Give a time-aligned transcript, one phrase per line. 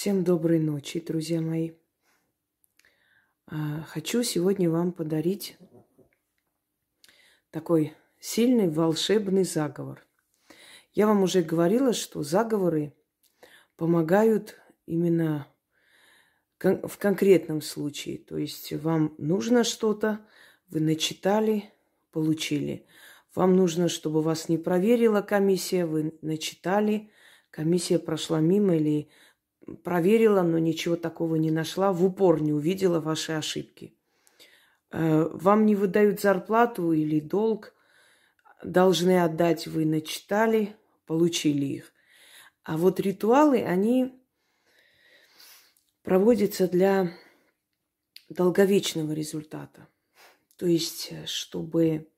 [0.00, 1.72] Всем доброй ночи, друзья мои.
[3.46, 5.58] А, хочу сегодня вам подарить
[7.50, 10.06] такой сильный волшебный заговор.
[10.94, 12.94] Я вам уже говорила, что заговоры
[13.76, 15.46] помогают именно
[16.58, 18.16] в конкретном случае.
[18.16, 20.26] То есть вам нужно что-то,
[20.68, 21.74] вы начитали,
[22.10, 22.86] получили.
[23.34, 27.10] Вам нужно, чтобы вас не проверила комиссия, вы начитали,
[27.50, 29.10] комиссия прошла мимо или
[29.82, 33.94] проверила, но ничего такого не нашла, в упор не увидела ваши ошибки.
[34.90, 37.74] Э, вам не выдают зарплату или долг,
[38.62, 41.92] должны отдать, вы начитали, получили их.
[42.62, 44.20] А вот ритуалы, они
[46.02, 47.12] проводятся для
[48.28, 49.88] долговечного результата.
[50.56, 52.08] То есть, чтобы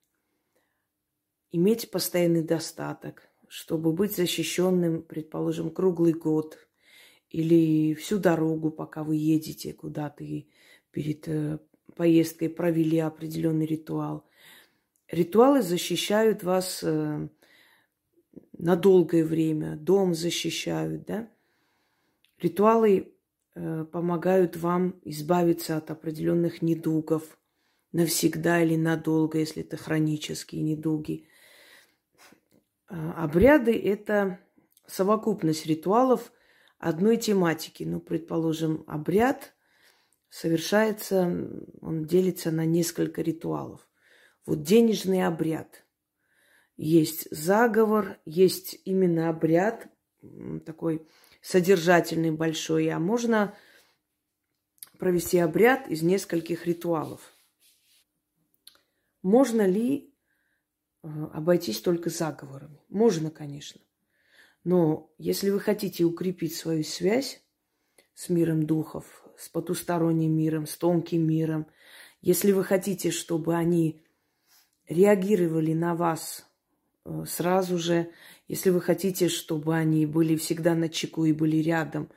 [1.52, 6.58] иметь постоянный достаток, чтобы быть защищенным, предположим, круглый год–
[7.32, 10.46] или всю дорогу, пока вы едете куда-то и
[10.90, 11.58] перед э,
[11.96, 14.26] поездкой провели определенный ритуал.
[15.08, 17.28] Ритуалы защищают вас э,
[18.58, 21.30] на долгое время, дом защищают, да?
[22.38, 23.14] Ритуалы
[23.54, 27.38] э, помогают вам избавиться от определенных недугов
[27.92, 31.26] навсегда или надолго, если это хронические недуги.
[32.88, 34.38] Обряды– это
[34.86, 36.30] совокупность ритуалов–
[36.82, 37.84] одной тематики.
[37.84, 39.54] Ну, предположим, обряд
[40.28, 41.22] совершается,
[41.80, 43.88] он делится на несколько ритуалов.
[44.44, 45.84] Вот денежный обряд.
[46.76, 49.86] Есть заговор, есть именно обряд,
[50.66, 51.06] такой
[51.40, 53.54] содержательный, большой, а можно
[54.98, 57.20] провести обряд из нескольких ритуалов.
[59.22, 60.12] Можно ли
[61.02, 62.80] э, обойтись только заговорами?
[62.88, 63.80] Можно, конечно.
[64.64, 67.42] Но если вы хотите укрепить свою связь
[68.14, 69.04] с миром духов,
[69.36, 71.66] с потусторонним миром, с тонким миром,
[72.20, 74.00] если вы хотите, чтобы они
[74.88, 76.46] реагировали на вас
[77.04, 78.10] э, сразу же,
[78.46, 82.08] если вы хотите, чтобы они были всегда на чеку и были рядом,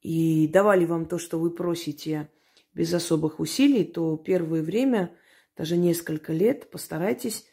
[0.00, 2.30] и давали вам то, что вы просите
[2.74, 5.14] без особых усилий, то первое время,
[5.56, 7.46] даже несколько лет, постарайтесь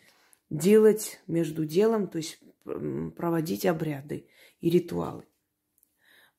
[0.49, 4.27] делать между делом, то есть проводить обряды
[4.61, 5.25] и ритуалы.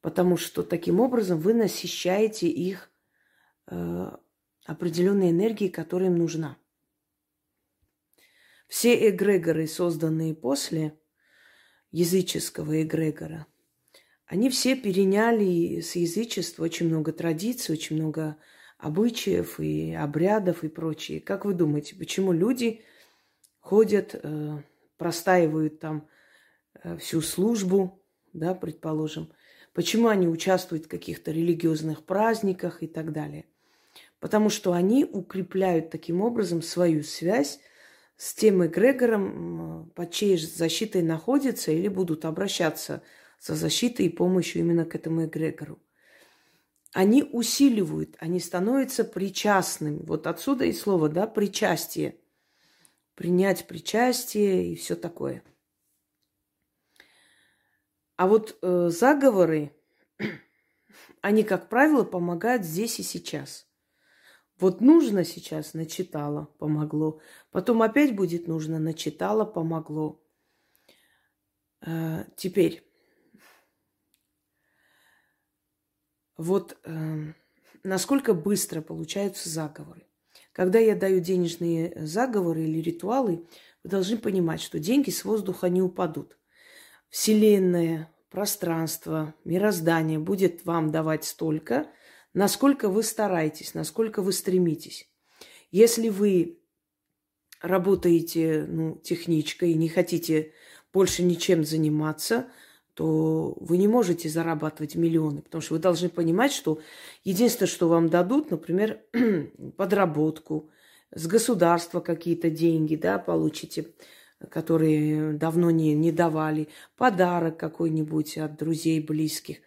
[0.00, 2.90] Потому что таким образом вы насыщаете их
[3.66, 4.10] э,
[4.64, 6.56] определенной энергией, которая им нужна.
[8.68, 10.98] Все эгрегоры, созданные после
[11.90, 13.46] языческого эгрегора,
[14.26, 18.36] они все переняли с язычества очень много традиций, очень много
[18.78, 21.20] обычаев и обрядов и прочее.
[21.20, 22.84] Как вы думаете, почему люди
[23.58, 24.62] ходят, э,
[25.00, 26.06] простаивают там
[26.74, 29.32] э, всю службу, да, предположим,
[29.72, 33.46] почему они участвуют в каких-то религиозных праздниках и так далее.
[34.20, 37.60] Потому что они укрепляют таким образом свою связь
[38.18, 43.02] с тем эгрегором, под чьей защитой находятся или будут обращаться
[43.40, 45.78] за защитой и помощью именно к этому эгрегору.
[46.92, 50.02] Они усиливают, они становятся причастными.
[50.02, 52.19] Вот отсюда и слово, да, причастие.
[53.20, 55.42] Принять причастие и все такое–
[58.20, 59.74] а вот э, заговоры,
[61.22, 63.66] они, как правило, помогают здесь и сейчас.
[64.58, 67.22] Вот нужно сейчас, начитала, помогло.
[67.50, 70.22] Потом опять будет нужно, начитала, помогло.
[71.80, 72.86] Э, теперь,
[76.36, 77.32] вот э,
[77.84, 80.09] насколько быстро получаются заговоры.
[80.52, 83.46] Когда я даю денежные заговоры или ритуалы,
[83.82, 86.36] вы должны понимать, что деньги с воздуха не упадут.
[87.08, 91.88] Вселенная, пространство, мироздание будет вам давать столько,
[92.34, 95.08] насколько вы стараетесь, насколько вы стремитесь.
[95.70, 96.60] Если вы
[97.60, 100.52] работаете ну, техничкой не хотите
[100.92, 102.48] больше ничем заниматься,
[103.00, 106.82] то вы не можете зарабатывать миллионы, потому что вы должны понимать, что
[107.24, 109.00] единственное, что вам дадут, например,
[109.78, 110.68] подработку,
[111.10, 113.94] с государства какие-то деньги, да, получите,
[114.50, 116.68] которые давно не, не давали,
[116.98, 119.60] подарок какой-нибудь от друзей, близких.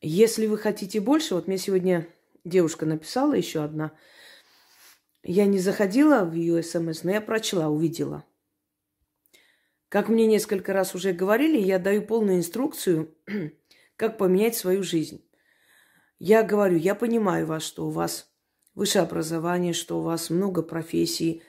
[0.00, 2.06] Если вы хотите больше, вот мне сегодня
[2.44, 3.90] девушка написала еще одна,
[5.24, 8.24] я не заходила в ее смс, но я прочла, увидела.
[9.90, 13.12] Как мне несколько раз уже говорили, я даю полную инструкцию,
[13.96, 15.20] как поменять свою жизнь.
[16.20, 18.30] Я говорю, я понимаю вас, что у вас
[18.76, 21.42] высшее образование, что у вас много профессий,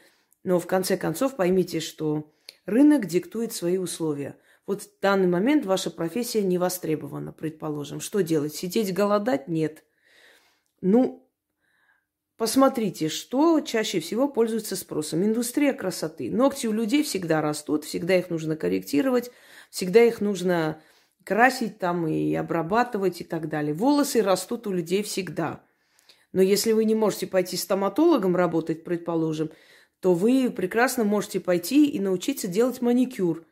[0.43, 2.33] но в конце концов поймите, что
[2.65, 4.35] рынок диктует свои условия.
[4.65, 7.99] Вот в данный момент ваша профессия не востребована, предположим.
[7.99, 8.55] Что делать?
[8.55, 9.49] Сидеть, голодать?
[9.49, 9.83] Нет.
[10.81, 11.29] Ну,
[12.41, 15.23] посмотрите, что чаще всего пользуется спросом.
[15.23, 16.31] Индустрия красоты.
[16.31, 19.29] Ногти у людей всегда растут, всегда их нужно корректировать,
[19.69, 20.81] всегда их нужно
[21.23, 23.75] красить там и обрабатывать и так далее.
[23.75, 25.63] Волосы растут у людей всегда.
[26.33, 29.51] Но если вы не можете пойти стоматологом работать, предположим,
[29.99, 33.45] то вы прекрасно можете пойти и научиться делать маникюр,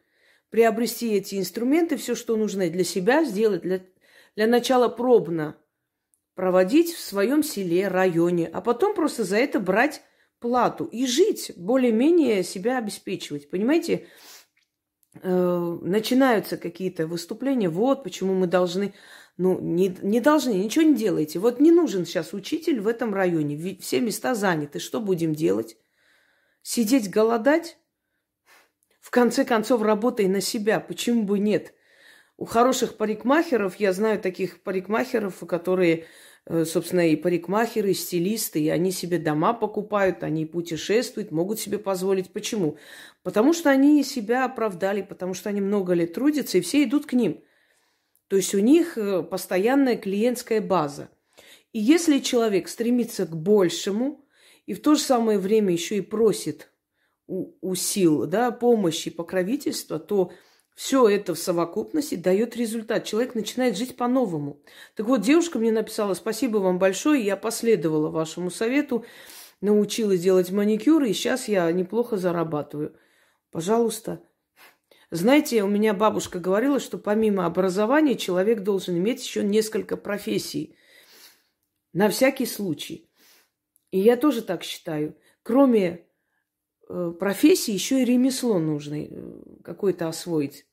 [0.49, 3.81] приобрести эти инструменты, все, что нужно для себя сделать, для,
[4.35, 5.57] для начала пробно
[6.39, 10.01] проводить в своем селе, районе, а потом просто за это брать
[10.39, 13.49] плату и жить, более-менее себя обеспечивать.
[13.49, 14.07] Понимаете,
[15.21, 18.93] э, начинаются какие-то выступления, вот почему мы должны,
[19.35, 21.39] ну, не, не должны, ничего не делайте.
[21.39, 25.75] Вот не нужен сейчас учитель в этом районе, все места заняты, что будем делать?
[26.61, 27.77] Сидеть голодать?
[29.01, 30.79] В конце концов, работай на себя.
[30.79, 31.73] Почему бы нет?
[32.39, 36.05] У хороших парикмахеров, я знаю таких парикмахеров, которые,
[36.45, 41.79] э, собственно, и парикмахеры, и стилисты, и они себе дома покупают, они путешествуют, могут себе
[41.79, 42.31] позволить.
[42.31, 42.77] Почему?
[43.23, 47.11] Потому что они себя оправдали, потому что они много лет трудятся, и все идут к
[47.11, 47.43] ним.
[48.29, 51.09] То есть у них э, постоянная клиентская база.
[51.73, 54.25] И если человек стремится к большему,
[54.65, 56.71] и в то же самое время еще и просит
[57.27, 60.31] у, у сил да, помощи, покровительства, то
[60.79, 63.03] все это в совокупности дает результат.
[63.03, 64.63] Человек начинает жить по-новому.
[64.95, 69.03] Так вот, девушка мне написала, спасибо вам большое, я последовала вашему совету,
[69.59, 72.95] научилась делать маникюры, и сейчас я неплохо зарабатываю.
[73.51, 74.23] Пожалуйста.
[75.11, 80.77] Знаете, у меня бабушка говорила, что помимо образования человек должен иметь еще несколько профессий.
[81.91, 83.11] На всякий случай.
[83.91, 85.17] И я тоже так считаю.
[85.43, 86.05] Кроме
[86.87, 89.09] э, профессии, еще и ремесло нужно э,
[89.61, 90.67] какое-то освоить.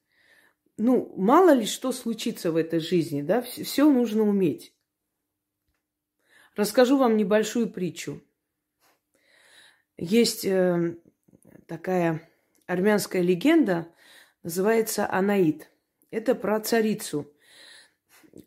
[0.78, 4.75] Ну, мало ли что случится в этой жизни, да, все, нужно уметь.
[6.55, 8.23] Расскажу вам небольшую притчу.
[9.96, 10.96] Есть э,
[11.67, 12.28] такая
[12.67, 13.88] армянская легенда,
[14.43, 15.70] называется Анаид.
[16.11, 17.32] Это про царицу,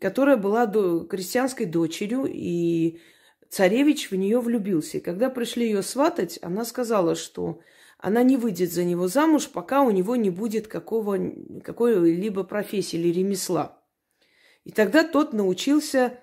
[0.00, 3.00] которая была до, крестьянской дочерью, и
[3.48, 4.98] царевич в нее влюбился.
[4.98, 7.60] И когда пришли ее сватать, она сказала, что
[8.02, 11.18] она не выйдет за него замуж, пока у него не будет какого,
[11.62, 13.78] какой-либо профессии или ремесла.
[14.64, 16.18] И тогда тот научился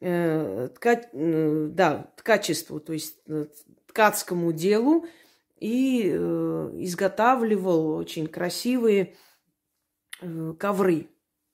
[0.00, 3.46] э, ткать, э, да, ткачеству, то есть э,
[3.86, 5.06] ткацкому делу,
[5.58, 9.16] и э, изготавливал очень красивые
[10.20, 11.08] э, ковры,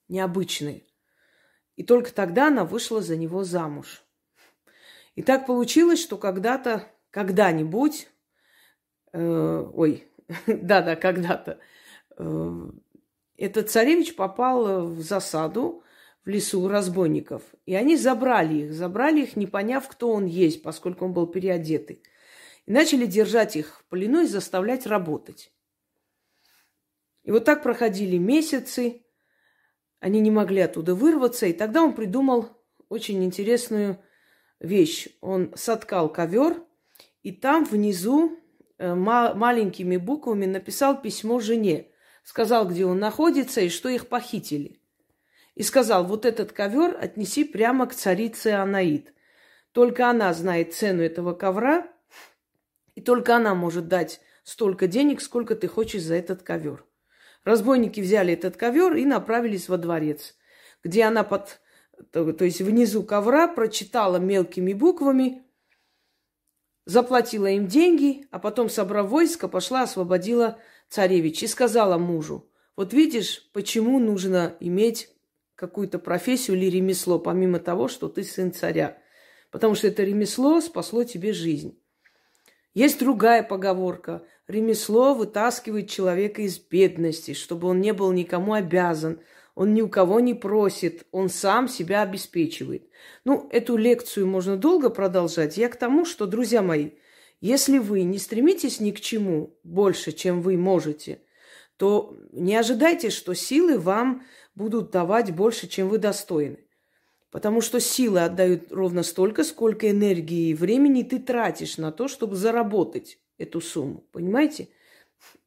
[0.08, 0.84] необычные.
[1.76, 4.02] И только тогда она вышла за него замуж.
[5.14, 8.08] И так получилось, что когда-то, когда-нибудь,
[9.12, 10.08] э, ой,
[10.46, 11.58] да-да, когда-то,
[12.16, 12.70] э,
[13.36, 15.82] этот царевич попал в засаду
[16.24, 17.42] в лесу разбойников.
[17.66, 22.02] И они забрали их, забрали их, не поняв, кто он есть, поскольку он был переодетый.
[22.66, 25.52] И начали держать их в плену и заставлять работать.
[27.24, 29.02] И вот так проходили месяцы,
[29.98, 32.48] они не могли оттуда вырваться, и тогда он придумал
[32.88, 34.02] очень интересную
[34.58, 35.08] вещь.
[35.20, 36.62] Он соткал ковер,
[37.22, 38.38] и там внизу
[38.80, 41.88] маленькими буквами написал письмо жене.
[42.24, 44.80] Сказал, где он находится и что их похитили.
[45.54, 49.12] И сказал, вот этот ковер отнеси прямо к царице Анаид.
[49.72, 51.86] Только она знает цену этого ковра,
[52.94, 56.84] и только она может дать столько денег, сколько ты хочешь за этот ковер.
[57.44, 60.36] Разбойники взяли этот ковер и направились во дворец,
[60.82, 61.60] где она под
[62.12, 65.42] то, то есть внизу ковра, прочитала мелкими буквами,
[66.90, 73.48] заплатила им деньги, а потом, собрав войско, пошла, освободила царевич и сказала мужу, вот видишь,
[73.52, 75.10] почему нужно иметь
[75.54, 78.98] какую-то профессию или ремесло, помимо того, что ты сын царя.
[79.50, 81.78] Потому что это ремесло спасло тебе жизнь.
[82.72, 84.22] Есть другая поговорка.
[84.48, 89.20] Ремесло вытаскивает человека из бедности, чтобы он не был никому обязан,
[89.54, 92.88] он ни у кого не просит, он сам себя обеспечивает.
[93.24, 95.56] Ну, эту лекцию можно долго продолжать.
[95.56, 96.90] Я к тому, что, друзья мои,
[97.40, 101.22] если вы не стремитесь ни к чему больше, чем вы можете,
[101.76, 106.58] то не ожидайте, что силы вам будут давать больше, чем вы достойны.
[107.30, 112.36] Потому что силы отдают ровно столько, сколько энергии и времени ты тратишь на то, чтобы
[112.36, 114.04] заработать эту сумму.
[114.12, 114.68] Понимаете?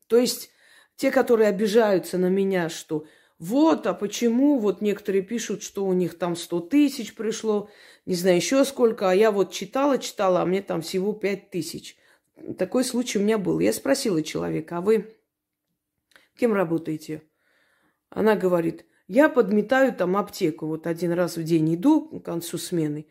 [0.08, 0.50] То есть
[0.96, 3.06] те, которые обижаются на меня, что
[3.44, 4.58] вот, а почему?
[4.58, 7.70] Вот некоторые пишут, что у них там 100 тысяч пришло,
[8.06, 11.98] не знаю еще сколько, а я вот читала, читала, а мне там всего 5 тысяч.
[12.58, 13.60] Такой случай у меня был.
[13.60, 15.14] Я спросила человека, а вы
[16.38, 17.22] кем работаете?
[18.10, 23.08] Она говорит, я подметаю там аптеку, вот один раз в день иду к концу смены.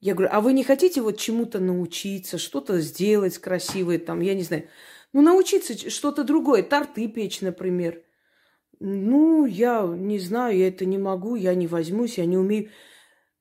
[0.00, 4.42] Я говорю, а вы не хотите вот чему-то научиться, что-то сделать красивое, там, я не
[4.42, 4.68] знаю,
[5.14, 8.02] ну, научиться что-то другое, торты печь, например.
[8.84, 12.70] Ну, я не знаю, я это не могу, я не возьмусь, я не умею.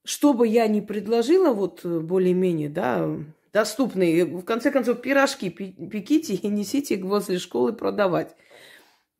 [0.03, 3.09] Что бы я ни предложила, вот более-менее, да,
[3.51, 8.35] доступные, в конце концов, пирожки пеките и несите их возле школы продавать.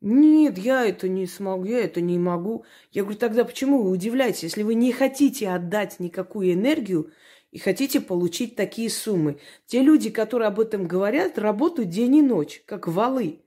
[0.00, 2.64] Нет, я это не смогу, я это не могу.
[2.92, 7.10] Я говорю, тогда почему вы удивляетесь, если вы не хотите отдать никакую энергию
[7.50, 9.40] и хотите получить такие суммы?
[9.66, 13.40] Те люди, которые об этом говорят, работают день и ночь, как валы.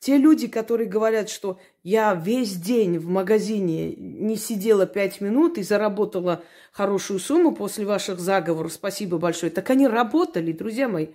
[0.00, 5.62] Те люди, которые говорят, что я весь день в магазине не сидела пять минут и
[5.62, 11.08] заработала хорошую сумму после ваших заговоров, спасибо большое, так они работали, друзья мои.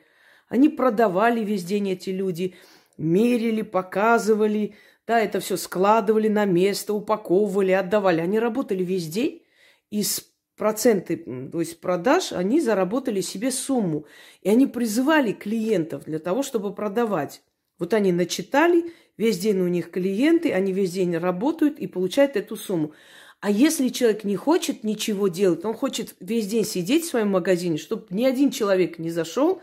[0.47, 2.55] Они продавали весь день эти люди,
[2.97, 8.21] мерили, показывали, да, это все складывали на место, упаковывали, отдавали.
[8.21, 9.43] Они работали весь день,
[9.89, 10.23] и с
[10.55, 14.05] проценты, то есть продаж, они заработали себе сумму.
[14.43, 17.41] И они призывали клиентов для того, чтобы продавать.
[17.79, 22.55] Вот они начитали, весь день у них клиенты, они весь день работают и получают эту
[22.55, 22.93] сумму.
[23.41, 27.77] А если человек не хочет ничего делать, он хочет весь день сидеть в своем магазине,
[27.77, 29.61] чтобы ни один человек не зашел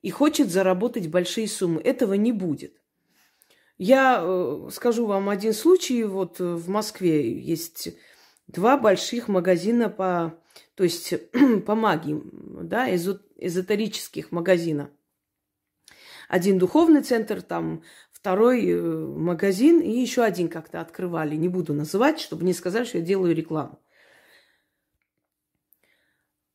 [0.00, 2.80] и хочет заработать большие суммы, этого не будет.
[3.76, 6.04] Я э, скажу вам один случай.
[6.04, 7.90] Вот в Москве есть
[8.46, 10.34] два больших магазина по,
[10.76, 11.12] то есть
[11.66, 12.22] по магии,
[12.62, 14.90] да, эзотерических магазина.
[16.28, 17.82] Один духовный центр, там
[18.24, 21.36] второй э, магазин и еще один как-то открывали.
[21.36, 23.78] Не буду называть, чтобы не сказать, что я делаю рекламу.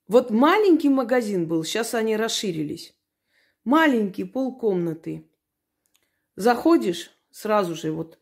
[0.07, 2.97] Вот маленький магазин был, сейчас они расширились.
[3.65, 5.29] Маленький, полкомнаты.
[6.35, 8.17] Заходишь, сразу же вот,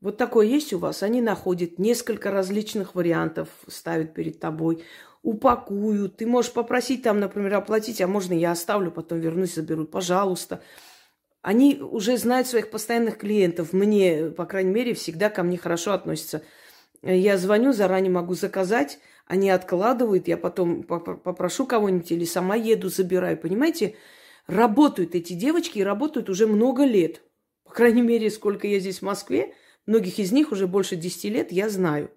[0.00, 4.82] вот такое есть у вас, они находят несколько различных вариантов, ставят перед тобой,
[5.22, 6.16] упакуют.
[6.16, 9.84] Ты можешь попросить там, например, оплатить, а можно я оставлю, потом вернусь, заберу.
[9.84, 10.62] Пожалуйста.
[11.46, 13.72] Они уже знают своих постоянных клиентов.
[13.72, 16.42] Мне, по крайней мере, всегда ко мне хорошо относятся.
[17.02, 18.98] Я звоню, заранее могу заказать,
[19.28, 23.36] они откладывают, я потом попрошу кого-нибудь или сама еду, забираю.
[23.36, 23.94] Понимаете,
[24.48, 27.22] работают эти девочки и работают уже много лет.
[27.62, 29.54] По крайней мере, сколько я здесь в Москве,
[29.86, 32.10] многих из них уже больше 10 лет, я знаю.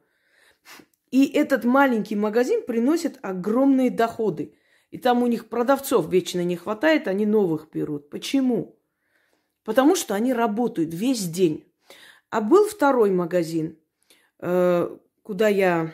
[1.12, 4.56] И этот маленький магазин приносит огромные доходы.
[4.90, 8.10] И там у них продавцов вечно не хватает, они новых берут.
[8.10, 8.79] Почему?
[9.64, 11.66] Потому что они работают весь день.
[12.30, 13.78] А был второй магазин,
[14.40, 15.94] э, куда я,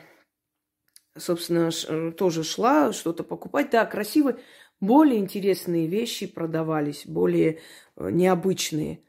[1.17, 3.69] собственно, э, тоже шла что-то покупать.
[3.71, 4.37] Да, красивые,
[4.81, 7.59] более интересные вещи продавались, более
[7.95, 9.01] э, необычные.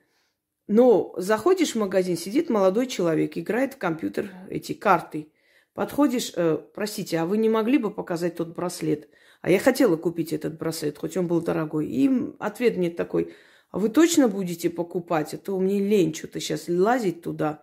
[0.68, 5.32] Но заходишь в магазин, сидит молодой человек, играет в компьютер эти карты.
[5.74, 9.08] Подходишь, э, простите, а вы не могли бы показать тот браслет?
[9.42, 11.86] А я хотела купить этот браслет, хоть он был дорогой.
[11.86, 13.34] И ответ мне такой–
[13.76, 15.34] а вы точно будете покупать?
[15.34, 17.62] А то мне лень что-то сейчас лазить туда.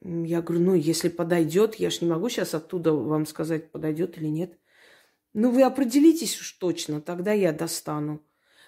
[0.00, 4.28] Я говорю, ну, если подойдет, я ж не могу сейчас оттуда вам сказать, подойдет или
[4.28, 4.58] нет.
[5.34, 8.24] Ну, вы определитесь уж точно, тогда я достану.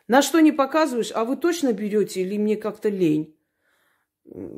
[0.09, 3.35] На что не показываешь, а вы точно берете или мне как-то лень?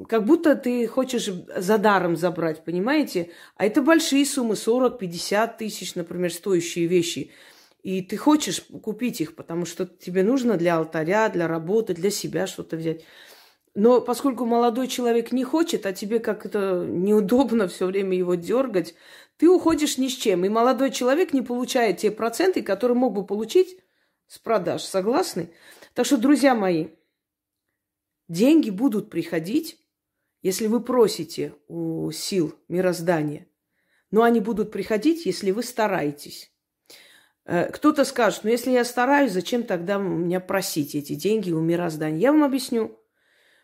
[0.08, 3.30] Как будто ты хочешь за даром забрать, понимаете?
[3.54, 7.30] А это большие суммы, 40-50 тысяч, например, стоящие вещи–
[7.82, 12.47] и ты хочешь купить их, потому что тебе нужно для алтаря, для работы, для себя
[12.47, 13.04] что-то взять.
[13.75, 18.94] Но поскольку молодой человек не хочет, а тебе как-то неудобно все время его дергать,
[19.37, 20.44] ты уходишь ни с чем.
[20.44, 23.78] И молодой человек не получает те проценты, которые мог бы получить
[24.26, 24.82] с продаж.
[24.82, 25.52] Согласны?
[25.94, 26.88] Так что, друзья мои,
[28.26, 29.78] деньги будут приходить,
[30.42, 33.47] если вы просите у сил мироздания.
[34.11, 36.52] Но они будут приходить, если вы стараетесь.
[37.49, 42.21] Э, кто-то скажет, ну если я стараюсь, зачем тогда меня просить эти деньги у мироздания?
[42.21, 43.00] Я вам объясню.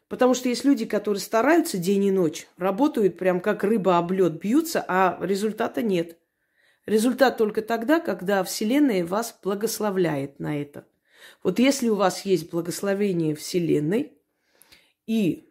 [0.08, 4.40] Потому что есть люди, которые стараются день и ночь, работают прям как рыба об лед,
[4.40, 6.18] бьются, а результата нет.
[6.86, 10.86] Результат только тогда, когда Вселенная вас благословляет на это.
[11.42, 14.12] Вот если у вас есть благословение Вселенной,
[15.06, 15.50] и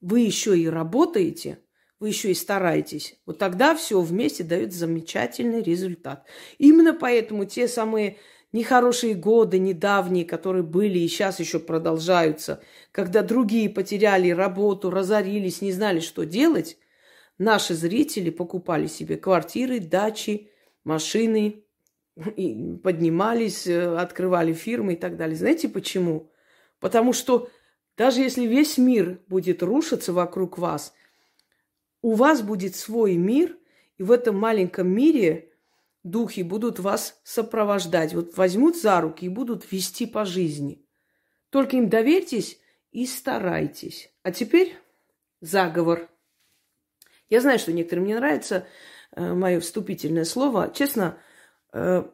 [0.00, 1.58] вы еще и работаете–
[2.02, 6.26] вы еще и стараетесь, вот тогда все вместе дает замечательный результат.
[6.58, 8.16] Именно поэтому те самые
[8.50, 15.70] нехорошие годы, недавние, которые были и сейчас еще продолжаются, когда другие потеряли работу, разорились, не
[15.70, 16.76] знали, что делать,
[17.38, 20.50] наши зрители покупали себе квартиры, дачи,
[20.82, 21.62] машины,
[22.36, 25.36] и поднимались, э, открывали фирмы и так далее.
[25.36, 26.32] Знаете почему?
[26.80, 27.48] Потому что
[27.96, 30.94] даже если весь мир будет рушиться вокруг вас–
[32.02, 33.56] у вас будет свой мир,
[33.96, 35.52] и в этом маленьком мире
[36.02, 38.12] духи будут вас сопровождать.
[38.12, 40.84] Вот возьмут за руки и будут вести по жизни.
[41.50, 42.58] Только им доверьтесь
[42.90, 44.12] и старайтесь.
[44.22, 44.76] А теперь
[45.40, 46.08] заговор.
[47.28, 48.66] Я знаю, что некоторым не нравится
[49.14, 50.72] э, мое вступительное слово.
[50.74, 51.18] Честно,
[51.72, 52.04] э,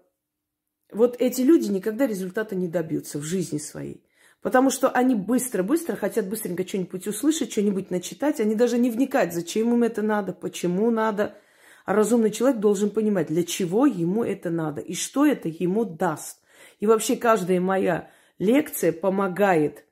[0.92, 4.07] вот эти люди никогда результата не добьются в жизни своей.
[4.40, 8.40] Потому что они быстро-быстро хотят быстренько что-нибудь услышать, что-нибудь начитать.
[8.40, 11.36] Они даже не вникают, зачем им это надо, почему надо.
[11.84, 16.38] А разумный человек должен понимать, для чего ему это надо и что это ему даст.
[16.78, 19.84] И вообще каждая моя лекция помогает,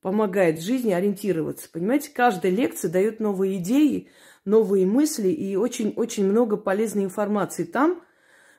[0.00, 1.68] помогает в жизни ориентироваться.
[1.70, 4.08] Понимаете, каждая лекция дает новые идеи,
[4.44, 8.02] новые мысли и очень-очень много полезной информации там,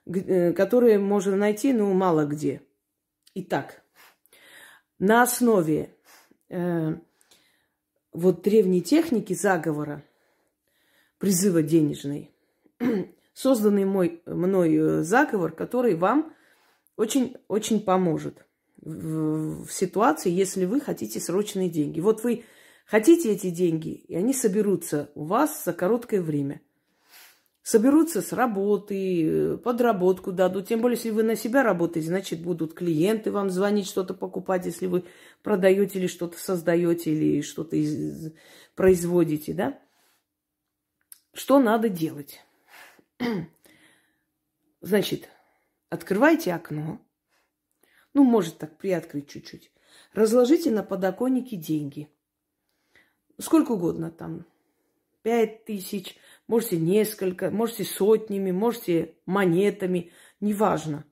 [0.05, 2.61] э, которые можно найти, ну, мало где.
[3.35, 3.83] Итак,
[4.99, 5.95] на основе
[6.49, 6.95] э,
[8.13, 10.03] вот древней техники заговора,
[11.17, 12.31] призыва денежной,
[13.33, 16.33] созданный мой, мной э, заговор, который вам
[16.97, 18.45] очень-очень поможет
[18.81, 21.99] в, в ситуации, если вы хотите срочные деньги.
[21.99, 22.43] Вот вы
[22.85, 26.61] хотите эти деньги, и они соберутся у вас за короткое время–
[27.61, 30.67] соберутся с работы, подработку дадут.
[30.67, 34.87] Тем более, если вы на себя работаете, значит, будут клиенты вам звонить, что-то покупать, если
[34.87, 35.05] вы
[35.43, 38.33] продаете или что-то создаете, или что-то из...
[38.75, 39.79] производите, да?
[41.33, 42.39] Что надо делать?
[44.81, 45.29] Значит,
[45.89, 47.01] открывайте окно.
[48.13, 49.71] Ну, может так приоткрыть чуть-чуть.
[50.13, 52.09] Разложите на подоконнике деньги.
[53.37, 54.45] Сколько угодно там.
[55.21, 56.15] Пять тысяч,
[56.47, 61.05] можете несколько, можете сотнями, можете монетами, неважно.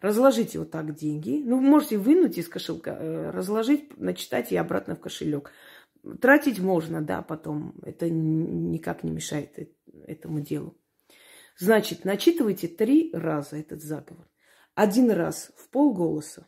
[0.00, 1.42] Разложите вот так деньги.
[1.44, 5.52] Ну, можете вынуть из кошелька, э, разложить, начитать и обратно в кошелек.
[6.20, 7.74] Тратить можно, да, потом.
[7.82, 9.56] Это никак не мешает
[10.06, 10.76] этому делу.
[11.58, 14.28] Значит, начитывайте три раза этот заговор.
[14.74, 16.46] Один раз в полголоса.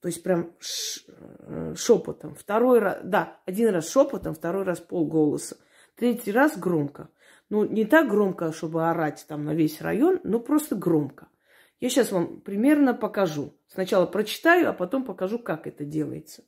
[0.00, 0.56] То есть прям
[1.06, 2.34] э, шепотом.
[2.34, 5.56] Второй раз, да, один раз шепотом, второй раз полголоса.
[6.00, 7.10] Третий раз громко.
[7.50, 11.28] Ну, не так громко, чтобы орать там на весь район, но просто громко.
[11.78, 13.52] Я сейчас вам примерно покажу.
[13.66, 16.42] Сначала прочитаю, а потом покажу, как это делается.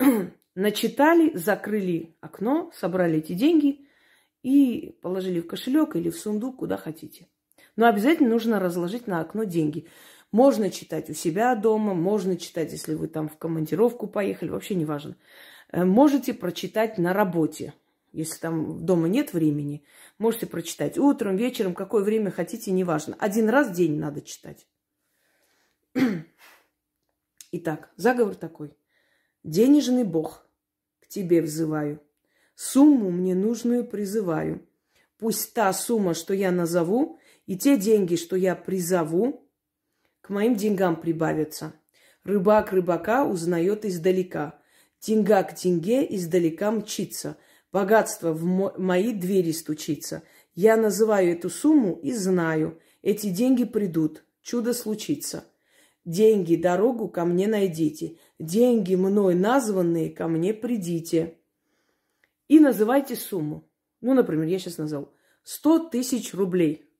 [0.56, 3.86] Начитали, закрыли окно, собрали эти деньги
[4.42, 7.28] и положили в кошелек или в сундук, куда хотите.
[7.76, 9.86] Но обязательно нужно разложить на окно деньги.
[10.32, 14.84] Можно читать у себя дома, можно читать, если вы там в командировку поехали, вообще не
[14.84, 15.14] важно.
[15.70, 17.74] Э, можете прочитать на работе.
[18.12, 19.84] Если там дома нет времени,
[20.18, 23.16] можете прочитать утром, вечером, какое время хотите, неважно.
[23.18, 24.66] Один раз в день надо читать.
[27.52, 28.74] Итак, заговор такой.
[29.44, 30.46] Денежный бог,
[31.00, 32.00] к тебе взываю.
[32.54, 34.66] Сумму мне нужную призываю.
[35.18, 39.48] Пусть та сумма, что я назову, и те деньги, что я призову,
[40.20, 41.74] к моим деньгам прибавятся.
[42.24, 44.60] Рыбак рыбака узнает издалека.
[45.00, 47.36] Деньга к деньге издалека мчится–
[47.72, 48.44] Богатство в
[48.78, 50.22] мои двери стучится.
[50.54, 55.44] Я называю эту сумму и знаю, эти деньги придут, чудо случится.
[56.04, 58.16] Деньги, дорогу ко мне найдите.
[58.38, 61.36] Деньги, мной названные, ко мне придите.
[62.48, 63.70] И называйте сумму.
[64.00, 65.12] Ну, например, я сейчас назвал.
[65.42, 66.90] Сто тысяч рублей.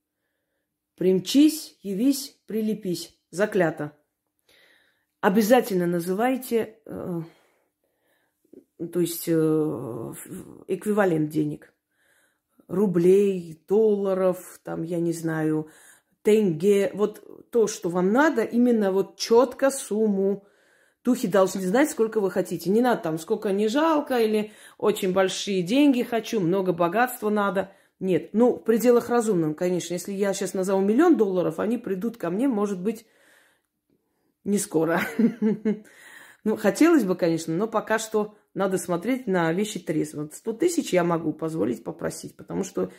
[0.97, 3.19] Примчись, явись, прилепись.
[3.31, 3.97] Заклято.
[5.21, 7.21] Обязательно называйте э,
[8.79, 9.33] то есть э,
[10.69, 11.73] эквивалент денег.
[12.69, 15.69] Рублей, долларов, там, я не знаю,
[16.23, 16.91] тенге.
[16.95, 20.47] Вот то, что вам надо, именно вот четко сумму.
[21.03, 22.71] Духи должны знать, сколько вы хотите.
[22.71, 27.73] Не надо там, сколько не жалко, или очень большие деньги хочу, много богатства надо.
[27.99, 29.95] Нет, ну, в пределах разумном, конечно.
[29.95, 33.07] Если я сейчас назову миллион долларов, они придут ко мне, может быть,
[34.45, 35.01] не скоро.
[36.45, 40.23] Ну, хотелось бы, конечно, но пока что надо смотреть на вещи трезво.
[40.23, 42.91] Вот 100 тысяч я могу позволить попросить, потому что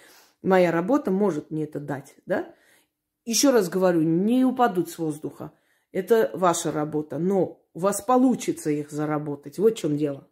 [0.41, 2.53] моя работа может мне это дать, да?
[3.25, 5.53] Еще раз говорю, не упадут с воздуха.
[5.91, 9.59] Это ваша работа, но у вас получится их заработать.
[9.59, 10.29] Вот в чем дело.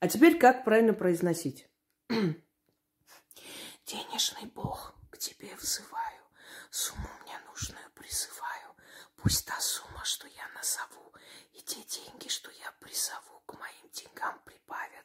[0.00, 1.68] А теперь как правильно произносить?
[2.08, 2.36] Денежный
[4.54, 6.22] бог, к тебе взываю,
[6.70, 8.74] сумму мне нужную призываю.
[9.16, 11.12] Пусть та сумма, что я назову,
[11.52, 13.81] и те деньги, что я призову, к моим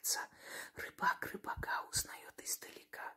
[0.07, 0.19] сердца.
[0.75, 3.15] Рыбак рыбака узнает издалека.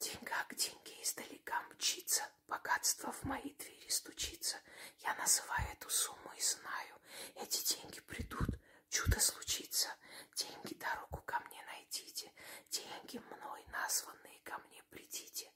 [0.00, 4.56] Деньга к деньге издалека мчится, богатство в мои двери стучится.
[4.98, 6.94] Я называю эту сумму и знаю,
[7.36, 8.48] эти деньги придут,
[8.88, 9.88] чудо случится.
[10.34, 12.32] Деньги дорогу ко мне найдите,
[12.70, 15.52] деньги мной названные ко мне придите.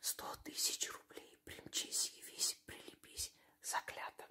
[0.00, 4.26] Сто тысяч рублей примчись, явись, прилепись, заклято.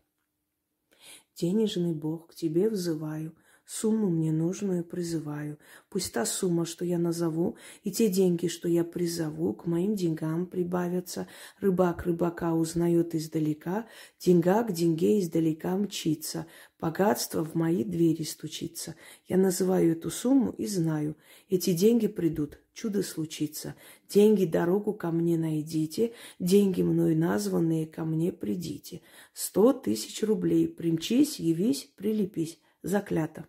[1.36, 3.36] Денежный бог, к тебе взываю,
[3.76, 5.58] Сумму мне нужную призываю.
[5.90, 10.46] Пусть та сумма, что я назову, и те деньги, что я призову, к моим деньгам
[10.46, 11.28] прибавятся.
[11.60, 13.88] Рыбак рыбака узнает издалека,
[14.20, 16.46] деньга к деньге издалека мчится.
[16.80, 18.94] Богатство в мои двери стучится.
[19.28, 21.18] Я называю эту сумму и знаю,
[21.50, 23.74] эти деньги придут, чудо случится.
[24.08, 29.02] Деньги дорогу ко мне найдите, деньги мной названные ко мне придите.
[29.34, 32.60] Сто тысяч рублей, примчись, явись, прилепись.
[32.84, 33.48] Заклято.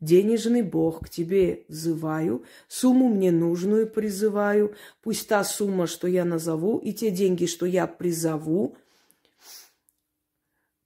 [0.00, 4.74] Денежный Бог, к тебе взываю, сумму мне нужную призываю.
[5.02, 8.76] Пусть та сумма, что я назову, и те деньги, что я призову,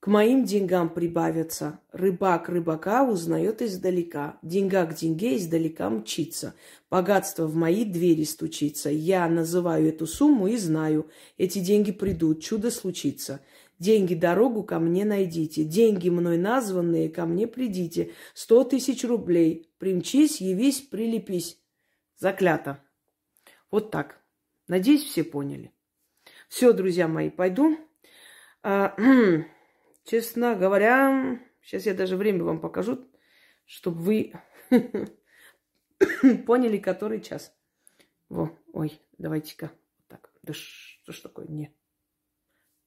[0.01, 1.79] к моим деньгам прибавятся.
[1.91, 4.39] Рыбак рыбака узнает издалека.
[4.41, 6.55] Деньга к деньге издалека мчится.
[6.89, 8.89] Богатство в мои двери стучится.
[8.89, 11.07] Я называю эту сумму и знаю.
[11.37, 13.41] Эти деньги придут, чудо случится.
[13.81, 15.63] Деньги дорогу ко мне найдите.
[15.63, 18.13] Деньги мной названные ко мне придите.
[18.35, 19.73] Сто тысяч рублей.
[19.79, 21.59] Примчись, явись, прилепись.
[22.15, 22.77] Заклято.
[23.71, 24.21] Вот так.
[24.67, 25.73] Надеюсь, все поняли.
[26.47, 27.75] Все, друзья мои, пойду.
[28.61, 28.95] А,
[30.05, 33.09] честно говоря, сейчас я даже время вам покажу,
[33.65, 34.33] чтобы вы
[36.45, 37.51] поняли, который час.
[38.29, 39.71] Во, ой, давайте-ка.
[40.07, 41.47] Так, да что ж такое?
[41.47, 41.73] Не.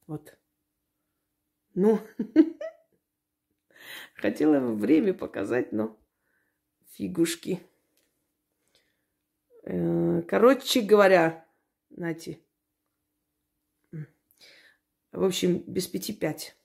[0.07, 0.38] Вот.
[1.74, 2.00] Ну,
[4.14, 5.98] хотела время показать, но
[6.92, 7.60] фигушки.
[9.64, 11.46] Э, короче говоря,
[11.90, 12.40] Нати.
[15.12, 16.56] В общем, без пяти пять.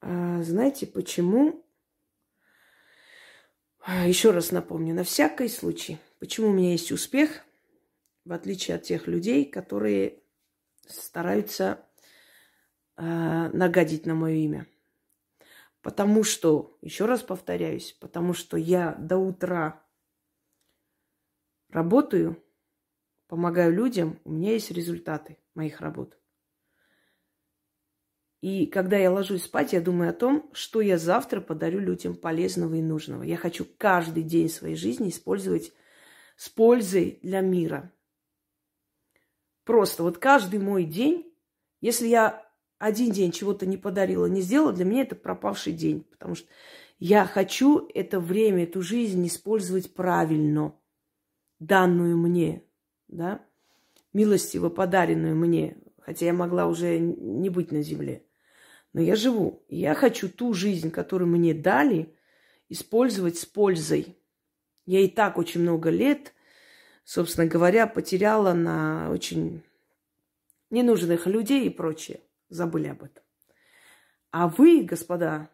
[0.00, 1.64] А знаете, почему?
[3.80, 7.42] А, Еще раз напомню, на всякий случай, почему у меня есть успех,
[8.24, 10.22] в отличие от тех людей, которые
[10.86, 11.86] стараются
[13.00, 14.66] э, нагадить на мое имя.
[15.82, 19.82] Потому что, еще раз повторяюсь, потому что я до утра
[21.70, 22.42] работаю,
[23.26, 26.18] помогаю людям, у меня есть результаты моих работ.
[28.42, 32.74] И когда я ложусь спать, я думаю о том, что я завтра подарю людям полезного
[32.74, 33.22] и нужного.
[33.22, 35.72] Я хочу каждый день своей жизни использовать
[36.36, 37.92] с пользой для мира.
[39.64, 41.34] Просто вот каждый мой день,
[41.82, 42.49] если я
[42.80, 46.02] один день чего-то не подарила, не сделала, для меня это пропавший день.
[46.10, 46.48] Потому что
[46.98, 50.74] я хочу это время, эту жизнь использовать правильно,
[51.58, 52.64] данную мне,
[53.06, 53.44] да,
[54.14, 58.24] милостиво подаренную мне, хотя я могла уже не быть на земле.
[58.94, 59.62] Но я живу.
[59.68, 62.16] Я хочу ту жизнь, которую мне дали,
[62.70, 64.16] использовать с пользой.
[64.86, 66.32] Я и так очень много лет,
[67.04, 69.62] собственно говоря, потеряла на очень
[70.70, 73.24] ненужных людей и прочее забыли об этом.
[74.30, 75.50] А вы, господа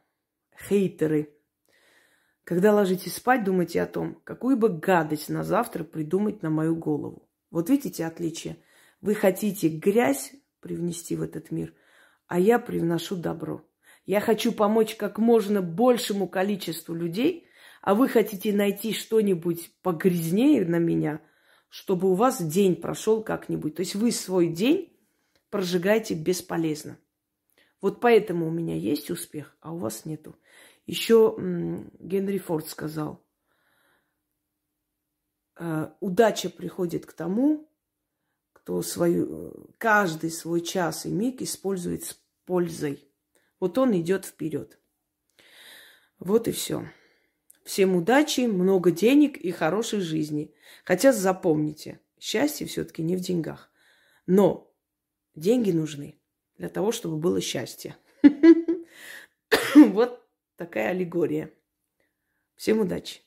[0.68, 1.32] хейтеры,
[2.44, 7.28] когда ложитесь спать, думайте о том, какую бы гадость на завтра придумать на мою голову.
[7.50, 8.62] Вот видите отличие?
[9.00, 11.74] Вы хотите грязь привнести в этот мир,
[12.26, 13.64] а я привношу добро.
[14.04, 17.48] Я хочу помочь как можно большему количеству людей,
[17.82, 21.20] а вы хотите найти что-нибудь погрязнее на меня,
[21.68, 23.74] чтобы у вас день прошел как-нибудь.
[23.74, 24.95] То есть вы свой день
[25.50, 26.98] прожигаете бесполезно.
[27.80, 30.36] Вот поэтому у меня есть успех, а у вас нету.
[30.86, 31.36] Еще
[31.98, 33.24] Генри Форд сказал,
[35.58, 37.68] «Э, удача приходит к тому,
[38.52, 43.08] кто свою, каждый свой час и миг использует с пользой.
[43.60, 44.78] Вот он идет вперед.
[46.18, 46.88] Вот и все.
[47.64, 50.54] Всем удачи, много денег и хорошей жизни.
[50.84, 53.70] Хотя запомните, счастье все-таки не в деньгах.
[54.26, 54.72] Но
[55.36, 56.18] Деньги нужны
[56.56, 57.96] для того, чтобы было счастье.
[59.74, 61.52] Вот такая аллегория.
[62.56, 63.25] Всем удачи!